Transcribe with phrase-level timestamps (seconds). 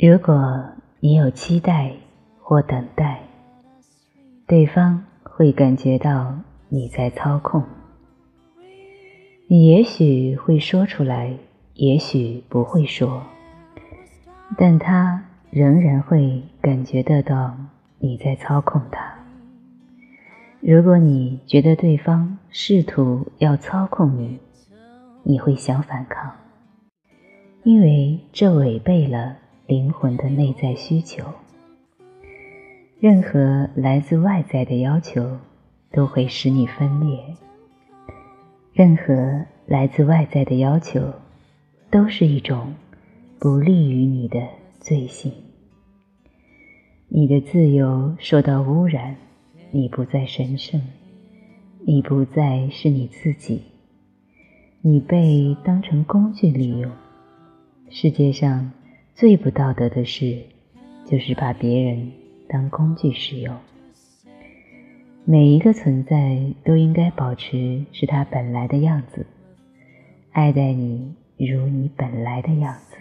[0.00, 0.64] 如果
[1.00, 1.90] 你有期待
[2.40, 3.18] 或等待，
[4.46, 7.64] 对方会感觉到你在操控。
[9.48, 11.36] 你也许会说出来，
[11.74, 13.24] 也许不会说，
[14.56, 17.56] 但他仍然会感觉得到
[17.98, 19.12] 你在操控他。
[20.60, 24.38] 如果你觉得对方试图要操控你，
[25.24, 26.30] 你会想反抗，
[27.64, 29.38] 因为这违背了。
[29.68, 31.22] 灵魂的内在需求，
[32.98, 35.36] 任何来自外在的要求
[35.92, 37.22] 都会使你分裂。
[38.72, 41.12] 任何来自外在的要求，
[41.90, 42.72] 都是一种
[43.38, 44.40] 不利于你的
[44.80, 45.30] 罪行。
[47.08, 49.16] 你的自由受到污染，
[49.70, 50.80] 你不再神圣，
[51.84, 53.60] 你不再是你自己，
[54.80, 56.90] 你被当成工具利用。
[57.90, 58.72] 世界上。
[59.18, 60.44] 最不道德的事，
[61.04, 62.12] 就是把别人
[62.48, 63.52] 当工具使用。
[65.24, 69.26] 每一个存在都应该保持是它本来的样子，
[70.30, 72.96] 爱待你如你本来的样子。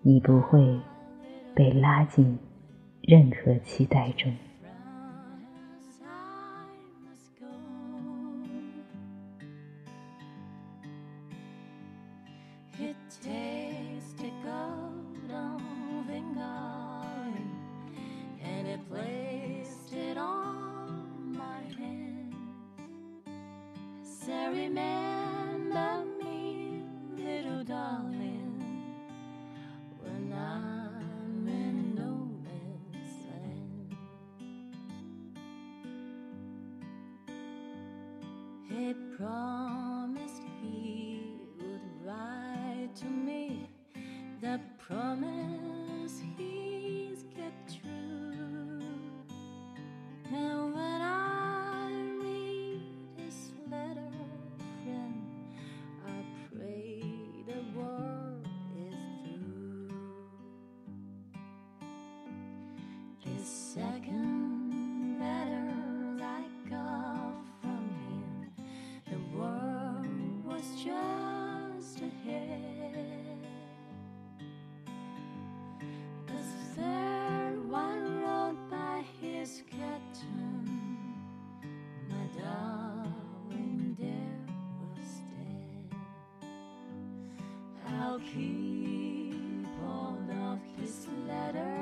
[0.00, 0.80] 你不会
[1.54, 2.38] 被拉进
[3.02, 4.34] 任何期待中。
[24.54, 26.82] Remember me,
[27.16, 28.84] little darling,
[30.00, 33.96] when I'm in no man's land.
[38.68, 43.68] He promised he would write to me
[44.40, 45.63] the promise
[63.44, 68.50] second letter I got from him,
[69.10, 73.36] the world was just ahead.
[76.26, 76.42] The
[76.74, 80.96] third one wrote by his captain,
[82.08, 84.40] my darling there
[84.96, 86.48] was dead.
[88.00, 91.73] I'll keep all of his letters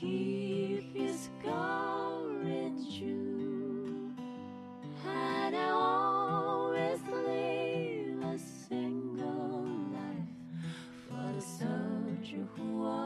[0.00, 4.10] keep his garment true.
[5.02, 10.34] Had I always lived a single life
[11.08, 13.05] for the soldier who was.